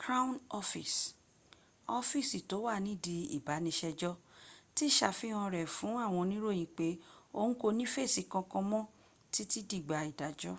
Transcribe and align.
crown 0.00 0.32
office 0.60 0.98
ọ́fíísì 1.96 2.38
tó 2.50 2.56
wà 2.66 2.74
nídìí 2.86 3.20
ìbániṣẹjọ́ 3.36 4.14
ti 4.76 4.84
ṣàfihàn 4.98 5.50
rẹ̀ 5.54 5.66
fún 5.76 5.94
àwọn 6.04 6.20
oníròyìn 6.24 6.72
pé 6.76 6.86
òhun 7.38 7.54
kò 7.60 7.68
ní 7.78 7.84
fèsì 7.94 8.22
kankan 8.32 8.64
mọ 8.72 8.80
títí 9.32 9.60
dìgbà 9.70 9.98
ìdájọ́ 10.10 10.54